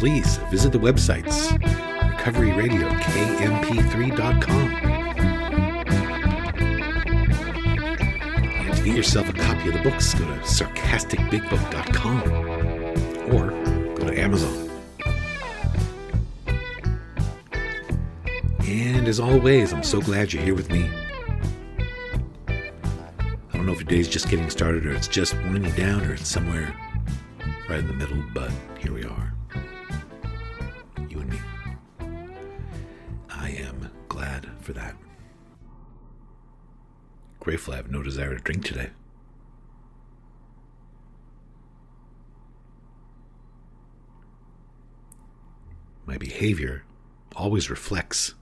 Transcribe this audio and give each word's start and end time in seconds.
Please 0.00 0.38
visit 0.50 0.72
the 0.72 0.78
websites 0.78 1.48
recoveryradiokmp3.com. 2.20 4.68
And 8.66 8.76
to 8.76 8.82
get 8.82 8.96
yourself 8.96 9.28
a 9.28 9.34
copy 9.34 9.68
of 9.68 9.74
the 9.74 9.82
books, 9.82 10.14
go 10.14 10.24
to 10.24 10.32
sarcasticbigbook.com 10.40 12.22
or 13.34 13.50
go 13.94 14.08
to 14.08 14.18
Amazon. 14.18 14.70
And 18.60 19.06
as 19.06 19.20
always, 19.20 19.74
I'm 19.74 19.82
so 19.82 20.00
glad 20.00 20.32
you're 20.32 20.42
here 20.42 20.54
with 20.54 20.70
me. 20.70 20.88
I 22.48 22.72
don't 23.52 23.66
know 23.66 23.72
if 23.72 23.80
your 23.80 23.88
day's 23.88 24.08
just 24.08 24.30
getting 24.30 24.48
started 24.48 24.86
or 24.86 24.92
it's 24.92 25.08
just 25.08 25.34
winding 25.34 25.74
down 25.74 26.06
or 26.06 26.14
it's 26.14 26.28
somewhere 26.28 26.74
right 27.68 27.80
in 27.80 27.86
the 27.86 27.92
middle, 27.92 28.24
but 28.32 28.50
here 28.78 28.94
we 28.94 29.04
are. 29.04 29.34
Grateful 37.50 37.74
I 37.74 37.78
have 37.78 37.90
no 37.90 38.00
desire 38.00 38.36
to 38.36 38.40
drink 38.40 38.64
today. 38.64 38.90
My 46.06 46.16
behavior 46.16 46.84
always 47.34 47.68
reflects 47.68 48.34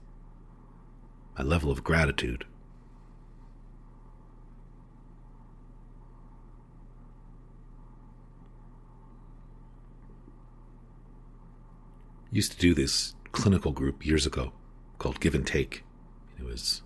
my 1.35 1.43
level 1.43 1.71
of 1.71 1.83
gratitude. 1.83 2.45
Used 12.31 12.51
to 12.51 12.59
do 12.59 12.75
this 12.75 13.15
clinical 13.31 13.71
group 13.71 14.05
years 14.05 14.27
ago 14.27 14.53
called 14.99 15.19
Give 15.19 15.33
and 15.33 15.47
Take. 15.47 15.83
It 16.37 16.45
was 16.45 16.83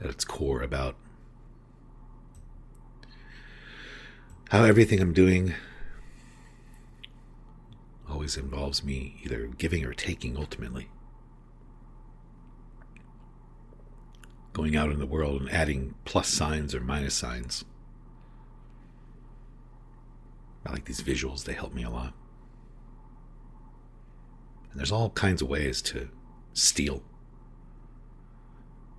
at 0.00 0.10
its 0.10 0.24
core 0.24 0.62
about 0.62 0.96
how 4.50 4.64
everything 4.64 5.00
I'm 5.00 5.12
doing 5.12 5.54
always 8.08 8.36
involves 8.36 8.84
me 8.84 9.16
either 9.24 9.46
giving 9.46 9.84
or 9.84 9.92
taking 9.92 10.36
ultimately. 10.36 10.88
Going 14.52 14.76
out 14.76 14.90
in 14.90 14.98
the 14.98 15.06
world 15.06 15.42
and 15.42 15.50
adding 15.50 15.94
plus 16.04 16.28
signs 16.28 16.74
or 16.74 16.80
minus 16.80 17.14
signs. 17.14 17.64
I 20.64 20.72
like 20.72 20.86
these 20.86 21.02
visuals, 21.02 21.44
they 21.44 21.52
help 21.52 21.74
me 21.74 21.82
a 21.82 21.90
lot. 21.90 22.14
And 24.70 24.78
there's 24.78 24.92
all 24.92 25.10
kinds 25.10 25.42
of 25.42 25.48
ways 25.48 25.82
to 25.82 26.08
steal, 26.52 27.02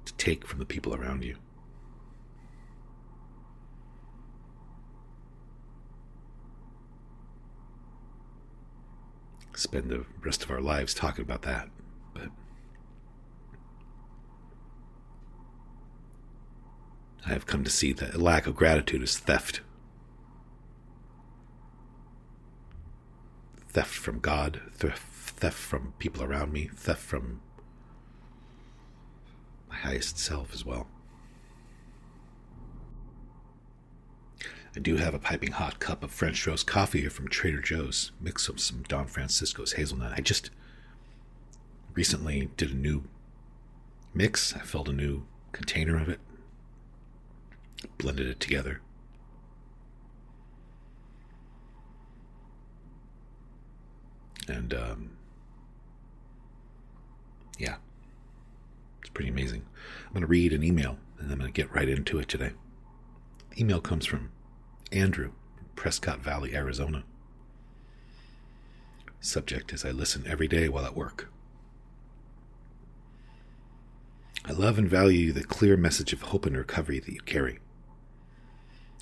to 0.07 0.13
take 0.15 0.47
from 0.47 0.59
the 0.59 0.65
people 0.65 0.95
around 0.95 1.23
you. 1.23 1.35
Spend 9.55 9.89
the 9.89 10.05
rest 10.23 10.43
of 10.43 10.51
our 10.51 10.61
lives 10.61 10.93
talking 10.93 11.23
about 11.23 11.41
that, 11.41 11.69
but 12.13 12.29
I 17.25 17.29
have 17.29 17.47
come 17.47 17.63
to 17.63 17.69
see 17.69 17.91
that 17.93 18.13
a 18.13 18.19
lack 18.19 18.45
of 18.47 18.55
gratitude 18.55 19.01
is 19.01 19.17
theft. 19.17 19.61
Theft 23.69 23.95
from 23.95 24.19
God, 24.19 24.61
theft 24.75 25.57
from 25.57 25.93
people 25.97 26.23
around 26.23 26.53
me, 26.53 26.69
theft 26.75 27.01
from 27.01 27.41
highest 29.77 30.19
self 30.19 30.53
as 30.53 30.65
well. 30.65 30.87
I 34.75 34.79
do 34.79 34.97
have 34.97 35.15
a 35.15 35.19
piping 35.19 35.53
hot 35.53 35.79
cup 35.79 36.03
of 36.03 36.11
French 36.11 36.45
roast 36.45 36.67
coffee 36.67 37.01
here 37.01 37.09
from 37.09 37.27
Trader 37.27 37.61
Joe's, 37.61 38.11
mix 38.21 38.47
of 38.47 38.59
some 38.59 38.83
Don 38.83 39.07
Francisco's 39.07 39.73
hazelnut. 39.73 40.13
I 40.15 40.21
just 40.21 40.51
recently 41.95 42.49
did 42.57 42.71
a 42.71 42.75
new 42.75 43.05
mix. 44.13 44.55
I 44.55 44.59
filled 44.59 44.89
a 44.89 44.93
new 44.93 45.25
container 45.51 45.97
of 45.97 46.09
it, 46.09 46.19
blended 47.97 48.27
it 48.27 48.39
together. 48.39 48.81
And 54.47 54.73
um, 54.73 55.17
yeah, 57.57 57.77
pretty 59.17 59.31
amazing. 59.31 59.65
I'm 60.05 60.13
going 60.13 60.21
to 60.21 60.27
read 60.27 60.53
an 60.53 60.63
email 60.63 60.99
and 61.17 61.31
I'm 61.31 61.39
going 61.39 61.51
to 61.51 61.61
get 61.61 61.73
right 61.73 61.89
into 61.89 62.19
it 62.19 62.27
today. 62.27 62.51
The 63.49 63.61
email 63.61 63.81
comes 63.81 64.05
from 64.05 64.29
Andrew 64.91 65.31
Prescott 65.75 66.19
Valley, 66.19 66.53
Arizona. 66.53 67.03
Subject 69.19 69.73
is 69.73 69.83
I 69.83 69.89
listen 69.89 70.23
every 70.27 70.47
day 70.47 70.69
while 70.69 70.85
at 70.85 70.95
work. 70.95 71.31
I 74.45 74.51
love 74.51 74.77
and 74.77 74.87
value 74.87 75.31
the 75.31 75.43
clear 75.43 75.77
message 75.77 76.13
of 76.13 76.21
hope 76.21 76.45
and 76.45 76.55
recovery 76.55 76.99
that 76.99 77.11
you 77.11 77.21
carry. 77.21 77.57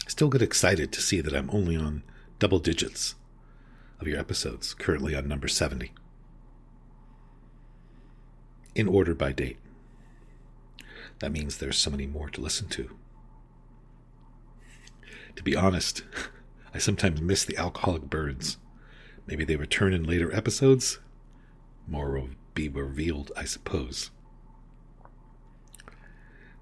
I 0.05 0.09
still 0.09 0.29
get 0.29 0.41
excited 0.41 0.93
to 0.93 1.01
see 1.01 1.19
that 1.19 1.35
I'm 1.35 1.49
only 1.49 1.75
on 1.75 2.03
double 2.39 2.59
digits 2.59 3.15
of 3.99 4.07
your 4.07 4.17
episodes, 4.17 4.75
currently 4.75 5.13
on 5.13 5.27
number 5.27 5.49
70 5.49 5.91
in 8.75 8.87
order 8.87 9.13
by 9.13 9.33
date. 9.33 9.57
That 11.19 11.31
means 11.31 11.57
there's 11.57 11.77
so 11.77 11.91
many 11.91 12.05
more 12.05 12.29
to 12.29 12.41
listen 12.41 12.67
to. 12.69 12.95
To 15.35 15.43
be 15.43 15.55
honest, 15.55 16.03
I 16.73 16.77
sometimes 16.77 17.21
miss 17.21 17.45
the 17.45 17.57
alcoholic 17.57 18.03
birds. 18.03 18.57
Maybe 19.27 19.45
they 19.45 19.55
return 19.55 19.93
in 19.93 20.03
later 20.03 20.33
episodes. 20.33 20.99
More 21.87 22.11
will 22.11 22.29
be 22.53 22.69
revealed, 22.69 23.31
I 23.35 23.45
suppose. 23.45 24.11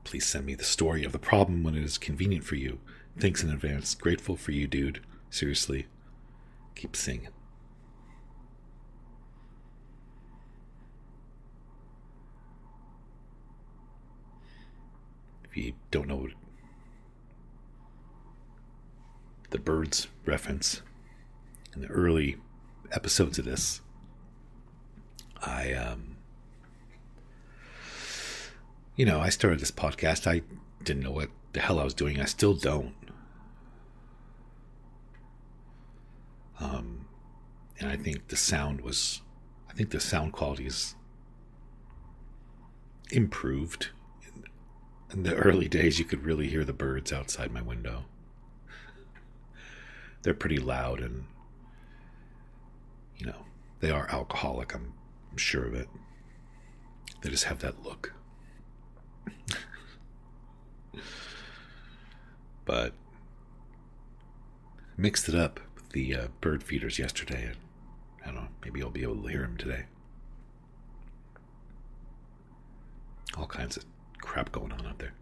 Please 0.03 0.25
send 0.25 0.45
me 0.45 0.55
the 0.55 0.63
story 0.63 1.03
of 1.03 1.11
the 1.11 1.19
problem 1.19 1.63
when 1.63 1.75
it 1.75 1.83
is 1.83 1.97
convenient 1.97 2.43
for 2.43 2.55
you. 2.55 2.79
Thanks 3.17 3.43
in 3.43 3.49
advance. 3.49 3.95
Grateful 3.95 4.35
for 4.35 4.51
you, 4.51 4.67
dude. 4.67 5.01
Seriously. 5.29 5.87
Keep 6.75 6.95
singing. 6.95 7.29
You 15.57 15.73
don't 15.91 16.07
know 16.07 16.27
the 19.49 19.59
birds 19.59 20.07
reference 20.25 20.81
in 21.75 21.81
the 21.81 21.87
early 21.87 22.37
episodes 22.91 23.37
of 23.39 23.45
this, 23.45 23.81
I, 25.41 25.73
um, 25.73 26.17
you 28.95 29.05
know, 29.05 29.19
I 29.19 29.29
started 29.29 29.59
this 29.59 29.71
podcast. 29.71 30.27
I 30.27 30.41
didn't 30.83 31.03
know 31.03 31.11
what 31.11 31.29
the 31.53 31.59
hell 31.59 31.79
I 31.79 31.83
was 31.83 31.93
doing. 31.93 32.19
I 32.19 32.25
still 32.25 32.53
don't. 32.53 32.95
Um, 36.59 37.07
And 37.79 37.89
I 37.91 37.97
think 37.97 38.27
the 38.29 38.37
sound 38.37 38.81
was, 38.81 39.21
I 39.69 39.73
think 39.73 39.89
the 39.89 39.99
sound 39.99 40.31
quality 40.31 40.65
is 40.65 40.95
improved. 43.11 43.89
In 45.13 45.21
the 45.21 45.35
early 45.35 45.69
days, 45.69 45.99
you 45.99 46.05
could 46.05 46.25
really 46.25 46.49
hear 46.49 46.65
the 46.65 46.73
birds 46.73 47.13
outside 47.13 47.51
my 47.51 47.61
window. 47.61 48.05
They're 50.23 50.33
pretty 50.33 50.57
loud 50.57 51.01
and, 51.01 51.25
you 53.17 53.27
know, 53.27 53.45
they 53.79 53.91
are 53.91 54.09
alcoholic, 54.09 54.73
I'm, 54.73 54.93
sure 55.35 55.65
of 55.65 55.73
it. 55.73 55.87
They 57.21 57.29
just 57.29 57.45
have 57.45 57.59
that 57.59 57.83
look. 57.83 58.13
but 62.65 62.93
mixed 64.95 65.27
it 65.27 65.35
up 65.35 65.59
with 65.75 65.89
the 65.89 66.15
uh, 66.15 66.27
bird 66.39 66.63
feeders 66.63 66.97
yesterday, 66.99 67.45
and 67.45 67.57
I 68.23 68.25
don't 68.27 68.35
know, 68.35 68.47
maybe 68.63 68.81
I'll 68.81 68.89
be 68.89 69.03
able 69.03 69.21
to 69.23 69.27
hear 69.27 69.41
them 69.41 69.57
today. 69.57 69.85
All 73.35 73.47
kinds 73.47 73.77
of 73.77 73.85
crap 74.23 74.51
going 74.51 74.71
on 74.71 74.85
out 74.85 74.99
there. 74.99 75.13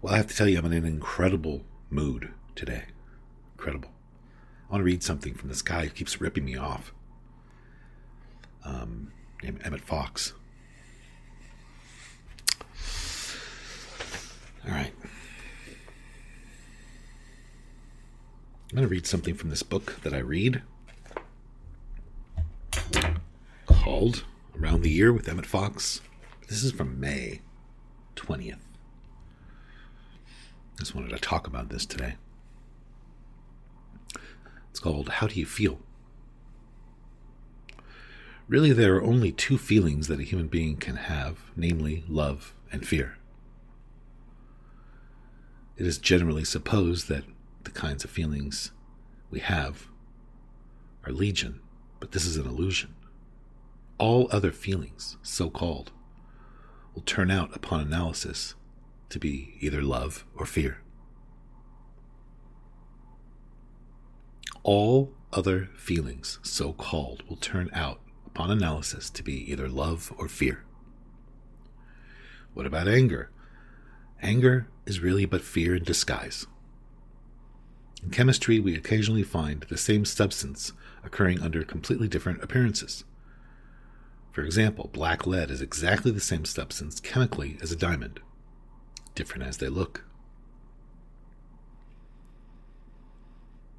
Well, 0.00 0.14
I 0.14 0.18
have 0.18 0.28
to 0.28 0.36
tell 0.36 0.48
you, 0.48 0.58
I'm 0.58 0.66
in 0.66 0.72
an 0.72 0.84
incredible 0.84 1.62
mood 1.90 2.30
today. 2.54 2.84
Incredible. 3.56 3.90
I 4.68 4.72
want 4.72 4.80
to 4.80 4.84
read 4.84 5.02
something 5.02 5.34
from 5.34 5.48
this 5.48 5.62
guy 5.62 5.84
who 5.84 5.90
keeps 5.90 6.20
ripping 6.20 6.44
me 6.44 6.56
off. 6.56 6.92
Um, 8.64 9.12
named 9.42 9.60
Emmet 9.64 9.80
Fox. 9.80 10.32
All 14.66 14.72
right. 14.72 14.92
I'm 18.70 18.76
going 18.76 18.82
to 18.82 18.88
read 18.88 19.06
something 19.06 19.34
from 19.34 19.50
this 19.50 19.62
book 19.62 20.00
that 20.02 20.12
I 20.12 20.18
read 20.18 20.62
called 23.66 24.24
Around 24.60 24.82
the 24.82 24.90
Year 24.90 25.12
with 25.12 25.28
Emmet 25.28 25.46
Fox. 25.46 26.00
This 26.48 26.64
is 26.64 26.72
from 26.72 26.98
May 26.98 27.40
20th. 28.26 28.54
I 28.54 28.58
just 30.80 30.94
wanted 30.94 31.10
to 31.10 31.18
talk 31.18 31.46
about 31.46 31.68
this 31.68 31.86
today. 31.86 32.16
It's 34.70 34.80
called 34.80 35.08
How 35.08 35.26
Do 35.26 35.38
You 35.38 35.46
Feel? 35.46 35.78
Really, 38.48 38.72
there 38.72 38.96
are 38.96 39.02
only 39.02 39.32
two 39.32 39.58
feelings 39.58 40.08
that 40.08 40.20
a 40.20 40.24
human 40.24 40.48
being 40.48 40.76
can 40.76 40.96
have, 40.96 41.50
namely 41.56 42.04
love 42.08 42.54
and 42.70 42.86
fear. 42.86 43.16
It 45.76 45.86
is 45.86 45.98
generally 45.98 46.44
supposed 46.44 47.08
that 47.08 47.24
the 47.64 47.70
kinds 47.70 48.04
of 48.04 48.10
feelings 48.10 48.70
we 49.30 49.40
have 49.40 49.88
are 51.04 51.12
legion, 51.12 51.60
but 52.00 52.12
this 52.12 52.24
is 52.24 52.36
an 52.36 52.46
illusion. 52.46 52.94
All 53.98 54.28
other 54.30 54.52
feelings, 54.52 55.16
so 55.22 55.48
called, 55.48 55.90
will 56.96 57.02
turn 57.02 57.30
out 57.30 57.54
upon 57.54 57.82
analysis 57.82 58.54
to 59.10 59.20
be 59.20 59.54
either 59.60 59.82
love 59.82 60.24
or 60.34 60.46
fear. 60.46 60.78
All 64.62 65.12
other 65.32 65.68
feelings, 65.76 66.40
so 66.42 66.72
called, 66.72 67.22
will 67.28 67.36
turn 67.36 67.70
out 67.72 68.00
upon 68.26 68.50
analysis 68.50 69.10
to 69.10 69.22
be 69.22 69.48
either 69.52 69.68
love 69.68 70.12
or 70.18 70.26
fear. 70.26 70.64
What 72.54 72.66
about 72.66 72.88
anger? 72.88 73.30
Anger 74.22 74.66
is 74.86 75.00
really 75.00 75.26
but 75.26 75.42
fear 75.42 75.76
in 75.76 75.84
disguise. 75.84 76.46
In 78.02 78.08
chemistry, 78.10 78.58
we 78.58 78.74
occasionally 78.74 79.22
find 79.22 79.66
the 79.68 79.76
same 79.76 80.06
substance 80.06 80.72
occurring 81.04 81.42
under 81.42 81.62
completely 81.62 82.08
different 82.08 82.42
appearances. 82.42 83.04
For 84.36 84.44
example, 84.44 84.90
black 84.92 85.26
lead 85.26 85.50
is 85.50 85.62
exactly 85.62 86.10
the 86.10 86.20
same 86.20 86.44
substance 86.44 87.00
chemically 87.00 87.56
as 87.62 87.72
a 87.72 87.74
diamond, 87.74 88.20
different 89.14 89.44
as 89.44 89.56
they 89.56 89.70
look. 89.70 90.04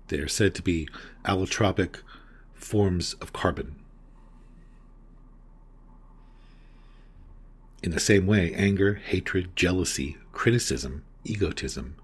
They 0.07 0.17
are 0.17 0.27
said 0.27 0.55
to 0.55 0.63
be 0.63 0.89
allotropic 1.23 1.97
forms 2.55 3.13
of 3.21 3.33
carbon. 3.33 3.75
In 7.83 7.91
the 7.91 7.99
same 7.99 8.25
way, 8.25 8.51
anger, 8.55 8.95
hatred, 8.95 9.55
jealousy, 9.55 10.17
criticism, 10.31 11.03
egotism 11.23 11.97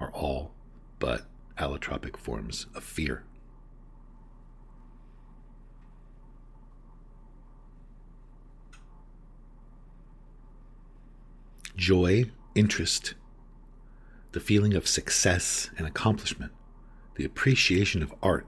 are 0.00 0.10
all 0.12 0.54
but 0.98 1.26
allotropic 1.58 2.16
forms 2.16 2.64
of 2.74 2.82
fear. 2.82 3.25
Joy, 11.76 12.30
interest, 12.54 13.14
the 14.32 14.40
feeling 14.40 14.72
of 14.74 14.88
success 14.88 15.68
and 15.76 15.86
accomplishment, 15.86 16.52
the 17.16 17.24
appreciation 17.24 18.02
of 18.02 18.14
art 18.22 18.46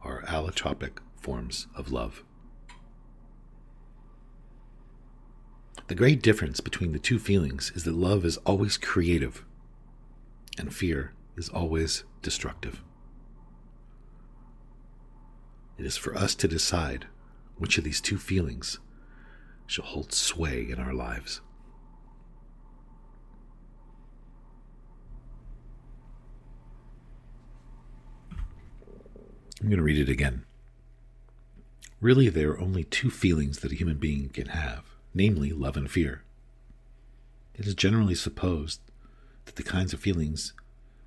are 0.00 0.22
allotropic 0.22 0.98
forms 1.20 1.66
of 1.74 1.90
love. 1.90 2.22
The 5.88 5.96
great 5.96 6.22
difference 6.22 6.60
between 6.60 6.92
the 6.92 7.00
two 7.00 7.18
feelings 7.18 7.72
is 7.74 7.82
that 7.82 7.94
love 7.94 8.24
is 8.24 8.36
always 8.38 8.76
creative 8.76 9.44
and 10.56 10.72
fear 10.72 11.12
is 11.36 11.48
always 11.48 12.04
destructive. 12.22 12.84
It 15.76 15.84
is 15.84 15.96
for 15.96 16.14
us 16.14 16.36
to 16.36 16.46
decide 16.46 17.06
which 17.56 17.78
of 17.78 17.84
these 17.84 18.00
two 18.00 18.18
feelings 18.18 18.78
shall 19.66 19.86
hold 19.86 20.12
sway 20.12 20.68
in 20.70 20.78
our 20.78 20.94
lives. 20.94 21.40
I'm 29.60 29.68
going 29.68 29.78
to 29.78 29.82
read 29.82 29.98
it 29.98 30.10
again. 30.10 30.44
Really, 32.00 32.28
there 32.28 32.50
are 32.50 32.60
only 32.60 32.84
two 32.84 33.10
feelings 33.10 33.58
that 33.60 33.72
a 33.72 33.76
human 33.76 33.98
being 33.98 34.30
can 34.30 34.46
have 34.48 34.84
namely 35.14 35.50
love 35.52 35.76
and 35.76 35.90
fear. 35.90 36.22
It 37.54 37.66
is 37.66 37.74
generally 37.74 38.14
supposed 38.14 38.80
that 39.44 39.56
the 39.56 39.62
kinds 39.62 39.92
of 39.92 40.00
feelings 40.00 40.52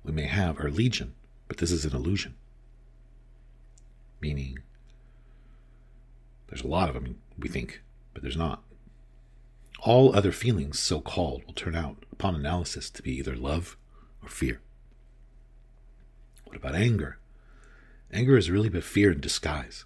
we 0.04 0.12
may 0.12 0.26
have 0.26 0.60
are 0.60 0.70
legion, 0.70 1.14
but 1.48 1.56
this 1.58 1.70
is 1.70 1.84
an 1.84 1.94
illusion. 1.94 2.34
Meaning, 4.20 4.58
there's 6.48 6.62
a 6.62 6.68
lot 6.68 6.88
of 6.88 6.94
them, 6.94 7.18
we 7.38 7.48
think, 7.48 7.80
but 8.12 8.22
there's 8.22 8.36
not. 8.36 8.62
All 9.80 10.14
other 10.14 10.32
feelings, 10.32 10.78
so 10.78 11.00
called, 11.00 11.44
will 11.44 11.54
turn 11.54 11.74
out, 11.74 12.04
upon 12.12 12.34
analysis, 12.34 12.90
to 12.90 13.02
be 13.02 13.12
either 13.16 13.36
love 13.36 13.76
or 14.22 14.28
fear. 14.28 14.60
What 16.44 16.56
about 16.56 16.74
anger? 16.74 17.18
Anger 18.14 18.38
is 18.38 18.48
really 18.48 18.68
but 18.68 18.84
fear 18.84 19.10
in 19.10 19.18
disguise. 19.18 19.84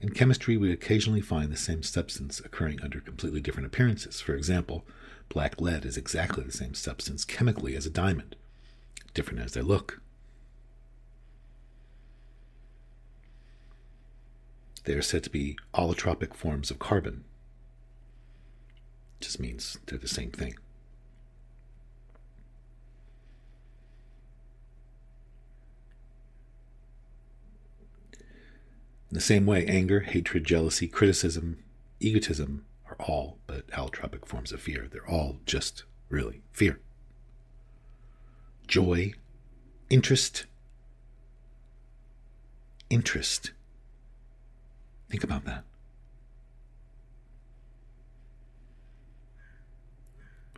In 0.00 0.10
chemistry, 0.10 0.56
we 0.56 0.72
occasionally 0.72 1.20
find 1.20 1.52
the 1.52 1.56
same 1.56 1.84
substance 1.84 2.40
occurring 2.40 2.80
under 2.82 3.00
completely 3.00 3.40
different 3.40 3.68
appearances. 3.68 4.20
For 4.20 4.34
example, 4.34 4.84
black 5.28 5.60
lead 5.60 5.84
is 5.84 5.96
exactly 5.96 6.42
the 6.42 6.50
same 6.50 6.74
substance 6.74 7.24
chemically 7.24 7.76
as 7.76 7.86
a 7.86 7.90
diamond, 7.90 8.34
different 9.14 9.40
as 9.40 9.52
they 9.52 9.60
look. 9.60 10.00
They 14.82 14.94
are 14.94 15.02
said 15.02 15.22
to 15.24 15.30
be 15.30 15.56
allotropic 15.74 16.34
forms 16.34 16.72
of 16.72 16.80
carbon. 16.80 17.24
Just 19.20 19.38
means 19.38 19.78
they're 19.86 19.98
the 19.98 20.08
same 20.08 20.32
thing. 20.32 20.56
In 29.10 29.14
the 29.14 29.20
same 29.20 29.46
way, 29.46 29.66
anger, 29.66 30.00
hatred, 30.00 30.44
jealousy, 30.44 30.86
criticism, 30.86 31.58
egotism 31.98 32.66
are 32.86 32.96
all 33.00 33.38
but 33.46 33.66
allotropic 33.68 34.26
forms 34.26 34.52
of 34.52 34.60
fear. 34.60 34.86
They're 34.90 35.08
all 35.08 35.38
just 35.46 35.84
really 36.10 36.42
fear. 36.52 36.78
Joy, 38.66 39.14
interest, 39.88 40.44
interest. 42.90 43.52
Think 45.08 45.24
about 45.24 45.46
that. 45.46 45.64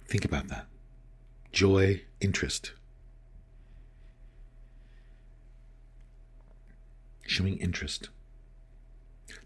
Think 0.08 0.24
about 0.24 0.48
that. 0.48 0.66
Joy, 1.52 2.02
interest. 2.20 2.72
Showing 7.28 7.58
interest 7.58 8.08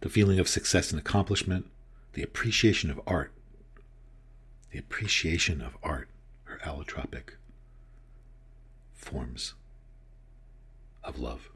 the 0.01 0.09
feeling 0.09 0.39
of 0.39 0.49
success 0.49 0.91
and 0.91 1.01
accomplishment, 1.01 1.67
the 2.13 2.23
appreciation 2.23 2.91
of 2.91 3.01
art. 3.07 3.33
The 4.71 4.79
appreciation 4.79 5.61
of 5.61 5.77
art 5.83 6.09
are 6.49 6.59
allotropic 6.59 7.35
forms 8.93 9.55
of 11.03 11.19
love. 11.19 11.51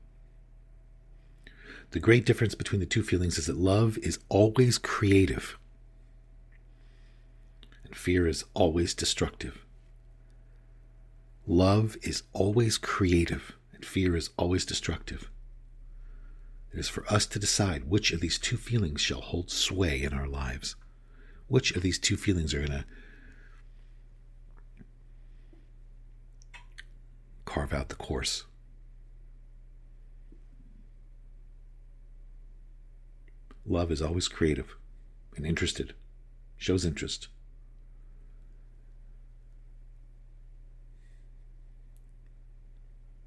The 1.90 2.00
great 2.00 2.26
difference 2.26 2.54
between 2.54 2.80
the 2.80 2.87
two 2.87 3.02
feelings 3.02 3.38
is 3.38 3.47
that 3.47 3.56
love 3.56 3.97
is 3.99 4.18
always 4.28 4.76
creative 4.76 5.58
and 7.85 7.97
fear 7.97 8.26
is 8.26 8.44
always 8.52 8.92
destructive. 8.92 9.64
Love 11.47 11.97
is 12.02 12.25
always 12.35 12.76
creative 12.76 13.56
and 13.73 13.85
fear 13.85 14.14
is 14.14 14.28
always 14.37 14.66
destructive. 14.66 15.30
It 16.72 16.78
is 16.78 16.88
for 16.88 17.04
us 17.12 17.26
to 17.26 17.38
decide 17.38 17.88
which 17.88 18.12
of 18.12 18.20
these 18.20 18.38
two 18.38 18.56
feelings 18.56 19.00
shall 19.00 19.20
hold 19.20 19.50
sway 19.50 20.02
in 20.02 20.12
our 20.12 20.28
lives. 20.28 20.76
Which 21.46 21.75
of 21.75 21.82
these 21.82 21.98
two 21.98 22.16
feelings 22.16 22.52
are 22.52 22.58
going 22.58 22.70
to 22.70 22.84
carve 27.46 27.72
out 27.72 27.88
the 27.88 27.94
course. 27.94 28.44
Love 33.64 33.90
is 33.90 34.02
always 34.02 34.28
creative 34.28 34.76
and 35.37 35.46
interested, 35.46 35.94
shows 36.56 36.84
interest. 36.84 37.28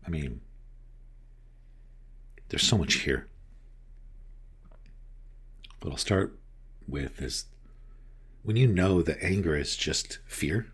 I 0.06 0.10
mean, 0.10 0.42
there's 2.52 2.68
so 2.68 2.78
much 2.78 2.96
here. 2.96 3.28
What 5.82 5.92
I'll 5.92 5.98
start 5.98 6.38
with 6.86 7.22
is 7.22 7.46
when 8.44 8.58
you 8.58 8.68
know 8.68 9.02
that 9.02 9.24
anger 9.24 9.56
is 9.56 9.78
just 9.78 10.20
fear, 10.28 10.68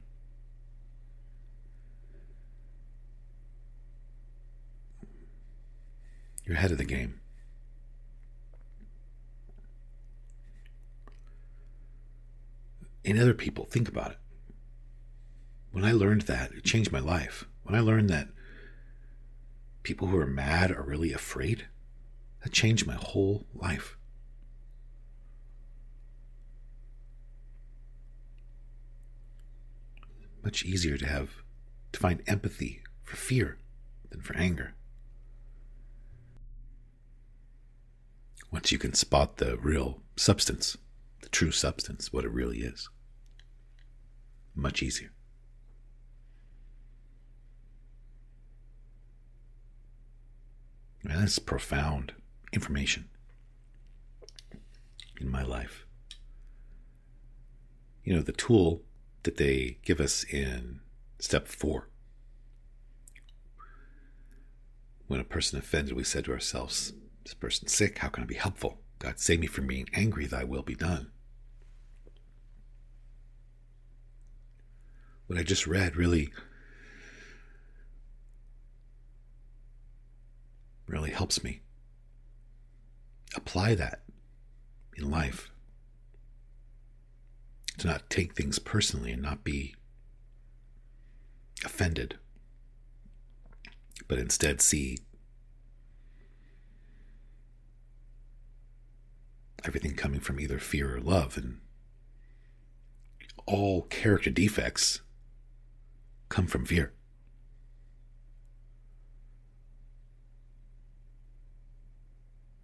you're 6.43 6.57
ahead 6.57 6.71
of 6.71 6.79
the 6.79 6.83
game. 6.83 7.19
In 13.03 13.19
other 13.19 13.35
people, 13.35 13.65
think 13.65 13.87
about 13.87 14.11
it. 14.11 14.17
When 15.71 15.85
I 15.85 15.91
learned 15.91 16.23
that, 16.23 16.51
it 16.53 16.65
changed 16.65 16.91
my 16.91 16.99
life. 16.99 17.45
When 17.61 17.75
I 17.75 17.81
learned 17.81 18.09
that 18.09 18.29
people 19.87 20.09
who 20.09 20.19
are 20.19 20.27
mad 20.27 20.69
are 20.69 20.83
really 20.83 21.13
afraid, 21.13 21.65
that 22.43 22.51
changed 22.51 22.85
my 22.85 22.95
whole 22.95 23.47
life. 23.53 23.97
Much 30.43 30.65
easier 30.65 30.97
to 30.97 31.07
have 31.07 31.29
to 31.93 31.99
find 32.01 32.21
empathy 32.27 32.81
for 33.01 33.15
fear 33.15 33.59
than 34.09 34.19
for 34.19 34.35
anger. 34.35 34.73
Once 38.51 38.73
you 38.73 38.77
can 38.77 38.93
spot 38.93 39.37
the 39.37 39.55
real 39.55 40.01
substance, 40.17 40.75
the 41.21 41.29
true 41.29 41.51
substance, 41.51 42.11
what 42.11 42.25
it 42.25 42.31
really 42.31 42.57
is, 42.59 42.89
much 44.53 44.83
easier. 44.83 45.11
Man, 51.07 51.21
that's 51.21 51.39
profound 51.39 52.13
information 52.51 53.07
in 55.21 55.31
my 55.31 55.41
life. 55.41 55.85
You 58.03 58.13
know, 58.13 58.21
the 58.21 58.33
tool 58.33 58.81
that 59.23 59.37
they 59.37 59.77
give 59.83 60.01
us 60.01 60.25
in 60.25 60.81
step 61.19 61.47
four. 61.47 61.87
When 65.07 65.21
a 65.21 65.23
person 65.23 65.57
offended, 65.57 65.95
we 65.95 66.03
said 66.03 66.25
to 66.25 66.33
ourselves, 66.33 66.91
This 67.23 67.33
person's 67.33 67.73
sick. 67.73 67.99
How 67.99 68.09
can 68.09 68.23
I 68.23 68.27
be 68.27 68.35
helpful? 68.35 68.81
God, 68.99 69.17
save 69.17 69.39
me 69.39 69.47
from 69.47 69.67
being 69.67 69.87
angry, 69.93 70.25
thy 70.25 70.43
will 70.43 70.61
be 70.61 70.75
done. 70.75 71.11
What 75.27 75.39
I 75.39 75.43
just 75.43 75.67
read 75.67 75.95
really 75.95 76.33
really 80.87 81.11
helps 81.11 81.43
me. 81.43 81.61
Apply 83.35 83.75
that 83.75 84.01
in 84.95 85.11
life. 85.11 85.51
To 87.79 87.87
not 87.87 88.09
take 88.09 88.33
things 88.33 88.57
personally 88.57 89.11
and 89.11 89.21
not 89.21 89.43
be 89.43 89.75
offended, 91.63 92.17
but 94.07 94.17
instead 94.17 94.61
see 94.61 94.97
everything 99.63 99.93
coming 99.93 100.19
from 100.19 100.39
either 100.39 100.57
fear 100.57 100.95
or 100.95 101.01
love. 101.01 101.37
And 101.37 101.59
all 103.45 103.83
character 103.83 104.31
defects 104.31 105.01
come 106.29 106.47
from 106.47 106.65
fear. 106.65 106.93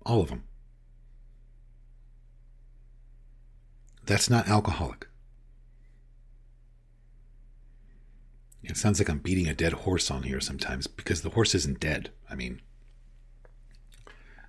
All 0.06 0.22
of 0.22 0.30
them. 0.30 0.44
That's 4.06 4.30
not 4.30 4.50
alcoholic. 4.50 5.08
It 8.64 8.78
sounds 8.78 9.00
like 9.00 9.10
I'm 9.10 9.20
beating 9.20 9.48
a 9.48 9.54
dead 9.54 9.74
horse 9.74 10.10
on 10.10 10.24
here 10.24 10.40
sometimes 10.40 10.88
because 10.88 11.22
the 11.22 11.32
horse 11.32 11.54
isn't 11.54 11.80
dead. 11.80 12.12
I 12.30 12.36
mean, 12.36 12.62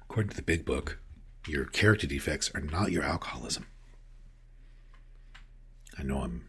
according 0.02 0.30
to 0.30 0.36
the 0.36 0.42
big 0.42 0.64
book, 0.64 0.98
your 1.46 1.64
character 1.64 2.06
defects 2.06 2.50
are 2.54 2.60
not 2.60 2.92
your 2.92 3.02
alcoholism. 3.02 3.66
I 5.98 6.02
know 6.02 6.18
I'm 6.18 6.48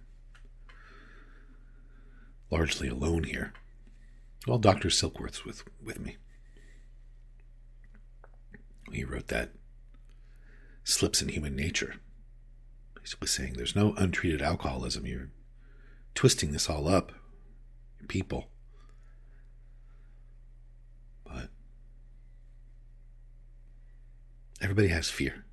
largely 2.52 2.88
alone 2.88 3.24
here. 3.24 3.54
Well, 4.48 4.60
Dr. 4.60 4.90
Silkworth's 4.90 5.44
with, 5.44 5.64
with 5.84 6.00
me. 6.00 6.18
He 8.92 9.04
wrote 9.04 9.28
that 9.28 9.52
slips 10.84 11.22
in 11.22 11.30
human 11.30 11.56
nature. 11.56 11.96
Basically 12.96 13.28
saying 13.28 13.54
there's 13.54 13.76
no 13.76 13.94
untreated 13.98 14.42
alcoholism. 14.42 15.06
You're 15.06 15.30
twisting 16.14 16.52
this 16.52 16.70
all 16.70 16.88
up. 16.88 17.12
People. 18.08 18.48
But 21.26 21.50
everybody 24.62 24.90
has 24.90 25.10
fear. 25.10 25.46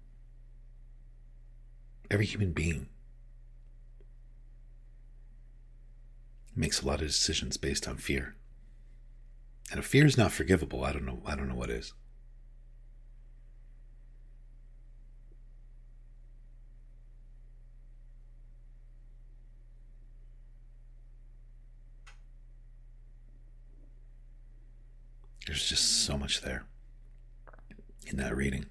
Every 2.10 2.26
human 2.26 2.52
being 2.52 2.88
makes 6.54 6.82
a 6.82 6.86
lot 6.86 7.00
of 7.00 7.06
decisions 7.06 7.56
based 7.56 7.88
on 7.88 7.96
fear. 7.96 8.36
And 9.70 9.78
if 9.78 9.86
fear 9.86 10.04
is 10.04 10.18
not 10.18 10.32
forgivable, 10.32 10.84
I 10.84 10.92
don't 10.92 11.06
know 11.06 11.22
I 11.24 11.34
don't 11.34 11.48
know 11.48 11.54
what 11.54 11.70
is. 11.70 11.94
There's 25.46 25.68
just 25.68 26.04
so 26.04 26.16
much 26.16 26.40
there 26.40 26.64
in 28.06 28.16
that 28.18 28.36
reading. 28.36 28.66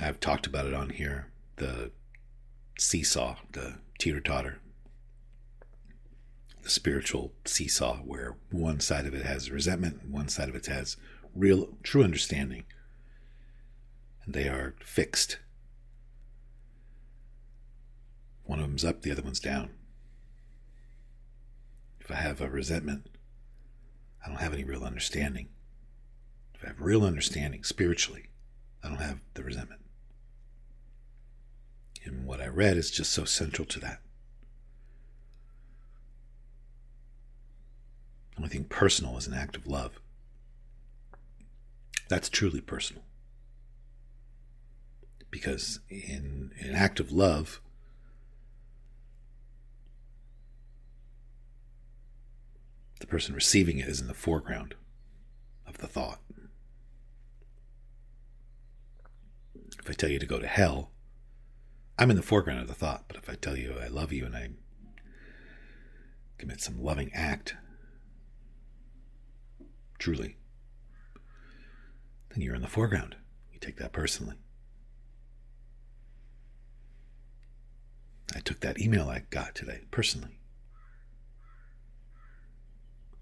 I've 0.00 0.18
talked 0.18 0.46
about 0.46 0.66
it 0.66 0.74
on 0.74 0.90
here 0.90 1.30
the 1.56 1.92
seesaw, 2.78 3.36
the 3.52 3.78
teeter 3.98 4.20
totter, 4.20 4.58
the 6.62 6.70
spiritual 6.70 7.32
seesaw, 7.44 7.98
where 7.98 8.36
one 8.50 8.80
side 8.80 9.06
of 9.06 9.14
it 9.14 9.24
has 9.24 9.50
resentment, 9.50 10.08
one 10.08 10.28
side 10.28 10.48
of 10.48 10.56
it 10.56 10.66
has 10.66 10.96
real, 11.34 11.76
true 11.82 12.02
understanding. 12.02 12.64
And 14.24 14.34
they 14.34 14.48
are 14.48 14.74
fixed 14.80 15.38
one 18.44 18.58
of 18.58 18.66
them's 18.66 18.84
up, 18.84 19.02
the 19.02 19.10
other 19.10 19.22
one's 19.22 19.40
down. 19.40 19.70
If 22.00 22.10
I 22.10 22.16
have 22.16 22.40
a 22.40 22.48
resentment, 22.50 23.08
I 24.24 24.28
don't 24.28 24.40
have 24.40 24.52
any 24.52 24.64
real 24.64 24.84
understanding. 24.84 25.48
If 26.54 26.64
I 26.64 26.68
have 26.68 26.80
real 26.80 27.04
understanding 27.04 27.64
spiritually, 27.64 28.28
I 28.82 28.88
don't 28.88 29.00
have 29.00 29.20
the 29.34 29.42
resentment. 29.42 29.80
And 32.04 32.26
what 32.26 32.40
I 32.40 32.46
read 32.48 32.76
is 32.76 32.90
just 32.90 33.12
so 33.12 33.24
central 33.24 33.66
to 33.68 33.80
that. 33.80 34.00
The 38.32 38.42
only 38.42 38.50
thing 38.50 38.64
personal 38.64 39.16
is 39.16 39.26
an 39.26 39.34
act 39.34 39.56
of 39.56 39.66
love. 39.66 40.00
That's 42.08 42.28
truly 42.28 42.60
personal. 42.60 43.04
Because 45.30 45.80
in, 45.88 46.52
in 46.60 46.68
an 46.68 46.74
act 46.74 47.00
of 47.00 47.10
love, 47.10 47.60
the 53.04 53.10
person 53.10 53.34
receiving 53.34 53.76
it 53.76 53.86
is 53.86 54.00
in 54.00 54.06
the 54.06 54.14
foreground 54.14 54.74
of 55.66 55.76
the 55.76 55.86
thought. 55.86 56.20
If 59.78 59.90
I 59.90 59.92
tell 59.92 60.08
you 60.08 60.18
to 60.18 60.24
go 60.24 60.38
to 60.38 60.46
hell, 60.46 60.90
I'm 61.98 62.10
in 62.10 62.16
the 62.16 62.22
foreground 62.22 62.60
of 62.60 62.66
the 62.66 62.72
thought. 62.72 63.04
But 63.06 63.18
if 63.18 63.28
I 63.28 63.34
tell 63.34 63.58
you 63.58 63.74
I 63.78 63.88
love 63.88 64.10
you 64.10 64.24
and 64.24 64.34
I 64.34 64.48
commit 66.38 66.62
some 66.62 66.82
loving 66.82 67.10
act, 67.12 67.54
truly, 69.98 70.38
then 72.30 72.40
you're 72.40 72.54
in 72.54 72.62
the 72.62 72.68
foreground. 72.68 73.16
You 73.52 73.58
take 73.60 73.76
that 73.76 73.92
personally. 73.92 74.36
I 78.34 78.40
took 78.40 78.60
that 78.60 78.80
email 78.80 79.10
I 79.10 79.24
got 79.28 79.54
today 79.54 79.82
personally. 79.90 80.38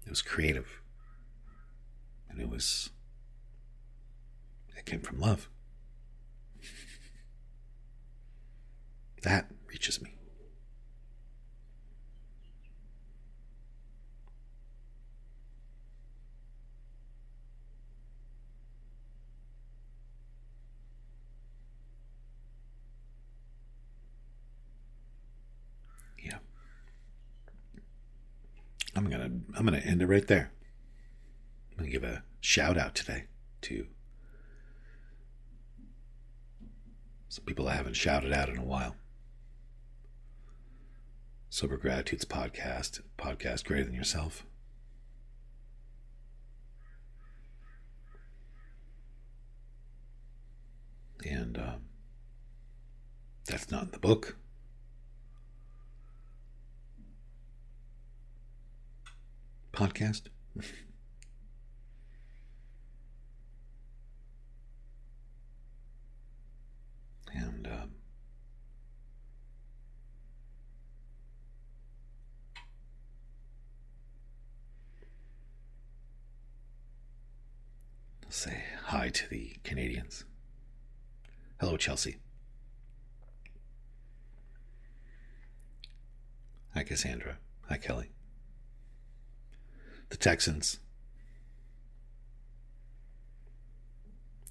It 0.05 0.09
was 0.09 0.21
creative. 0.21 0.81
And 2.29 2.39
it 2.41 2.49
was, 2.49 2.89
it 4.75 4.85
came 4.85 5.01
from 5.01 5.19
love. 5.19 5.47
That 9.23 9.49
reaches 9.67 10.01
me. 10.01 10.15
Yeah. 26.21 26.37
I'm 28.95 29.09
gonna 29.09 29.29
I'm 29.55 29.65
gonna 29.65 29.77
end 29.77 29.92
it 30.03 30.07
right 30.07 30.27
there. 30.27 30.51
I'm 31.71 31.77
gonna 31.77 31.89
give 31.89 32.03
a 32.03 32.23
shout 32.41 32.77
out 32.77 32.93
today 32.93 33.25
to 33.61 33.87
some 37.29 37.45
people 37.45 37.67
I 37.67 37.75
haven't 37.75 37.95
shouted 37.95 38.31
out 38.31 38.49
in 38.49 38.57
a 38.57 38.63
while. 38.63 38.95
Sober 41.49 41.77
Gratitudes 41.77 42.25
podcast, 42.25 43.01
podcast 43.17 43.63
greater 43.65 43.85
than 43.85 43.95
yourself. 43.95 44.45
And 51.25 51.57
um, 51.57 51.81
that's 53.45 53.71
not 53.71 53.83
in 53.83 53.91
the 53.91 53.99
book. 53.99 54.35
Podcast. 59.73 60.23
and 67.33 67.67
um, 67.67 67.91
say 78.29 78.63
hi 78.85 79.09
to 79.09 79.27
the 79.29 79.55
Canadians. 79.63 80.25
Hello, 81.59 81.77
Chelsea. 81.77 82.17
Hi, 86.75 86.83
Cassandra. 86.83 87.37
Hi, 87.69 87.77
Kelly. 87.77 88.11
The 90.13 90.19
Texans. 90.19 90.77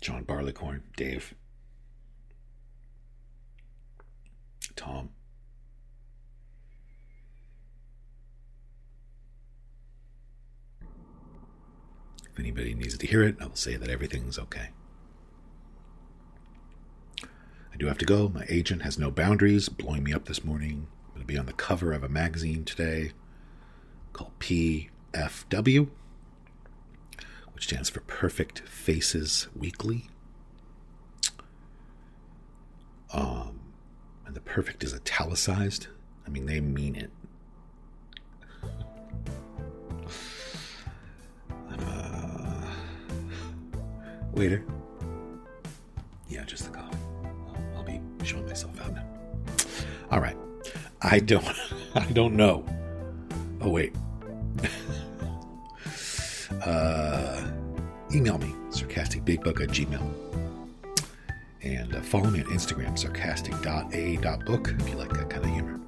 John 0.00 0.24
Barleycorn, 0.24 0.82
Dave. 0.96 1.34
Tom. 4.74 5.10
If 12.24 12.40
anybody 12.40 12.74
needs 12.74 12.98
to 12.98 13.06
hear 13.06 13.22
it, 13.22 13.36
I 13.40 13.46
will 13.46 13.54
say 13.54 13.76
that 13.76 13.88
everything's 13.88 14.40
okay. 14.40 14.70
I 17.22 17.76
do 17.78 17.86
have 17.86 17.98
to 17.98 18.04
go. 18.04 18.28
My 18.28 18.44
agent 18.48 18.82
has 18.82 18.98
no 18.98 19.12
boundaries, 19.12 19.68
blowing 19.68 20.02
me 20.02 20.12
up 20.12 20.24
this 20.24 20.42
morning. 20.42 20.88
I'm 21.04 21.14
going 21.14 21.20
to 21.20 21.26
be 21.32 21.38
on 21.38 21.46
the 21.46 21.52
cover 21.52 21.92
of 21.92 22.02
a 22.02 22.08
magazine 22.08 22.64
today 22.64 23.12
called 24.12 24.36
PFW, 25.12 25.88
which 27.54 27.64
stands 27.64 27.90
for 27.90 28.00
Perfect 28.00 28.60
Faces 28.60 29.48
Weekly. 29.54 30.08
Um, 33.12 33.60
and 34.26 34.34
the 34.34 34.40
perfect 34.40 34.82
is 34.82 34.94
italicized. 34.94 35.88
I 36.26 36.30
mean, 36.30 36.46
they 36.46 36.60
mean 36.60 36.96
it. 36.96 37.10
Uh, 41.70 42.66
waiter. 44.32 44.64
Yeah, 46.28 46.44
just 46.44 46.64
the 46.64 46.70
coffee. 46.70 46.96
I'll, 47.76 47.82
be 47.82 48.00
showing 48.24 48.46
myself 48.46 48.80
out 48.80 48.94
now. 48.94 49.04
All 50.10 50.20
right. 50.20 50.36
I 51.02 51.18
don't. 51.18 51.44
I 51.94 52.06
don't 52.12 52.34
know. 52.34 52.64
Oh 53.60 53.68
wait. 53.68 53.94
uh, 56.66 57.50
email 58.14 58.38
me 58.38 58.54
sarcasticbigbook 58.70 59.60
at 59.60 59.68
gmail 59.68 60.32
and 61.62 61.94
uh, 61.94 62.00
follow 62.00 62.28
me 62.28 62.40
on 62.40 62.46
Instagram, 62.46 62.98
sarcastic.a.book, 62.98 64.74
if 64.80 64.88
you 64.88 64.96
like 64.96 65.12
that 65.12 65.30
kind 65.30 65.44
of 65.44 65.50
humor. 65.50 65.80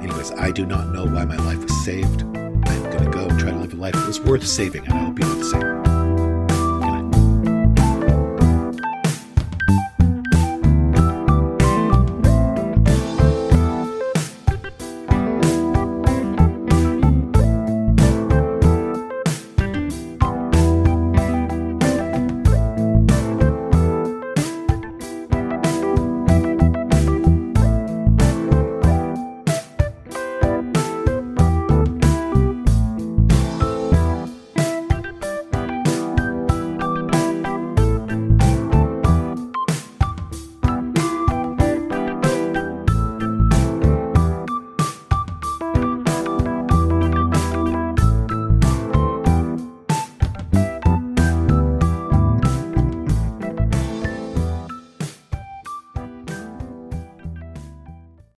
Anyways, 0.00 0.30
I 0.32 0.52
do 0.52 0.64
not 0.64 0.92
know 0.92 1.06
why 1.06 1.24
my 1.24 1.36
life 1.36 1.62
was 1.62 1.84
saved. 1.84 2.22
I'm 2.22 2.62
going 2.62 3.04
to 3.04 3.10
go 3.10 3.28
try 3.38 3.50
to 3.50 3.56
live 3.56 3.72
a 3.72 3.76
life 3.76 3.94
that 3.94 4.06
was 4.06 4.20
worth 4.20 4.46
saving, 4.46 4.84
and 4.84 4.94
I 4.94 4.98
hope 4.98 5.18
you 5.18 5.24
do 5.24 5.34
the 5.34 5.44
same. 5.44 5.87